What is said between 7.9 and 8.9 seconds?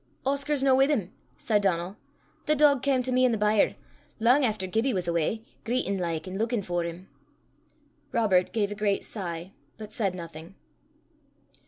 Robert gave a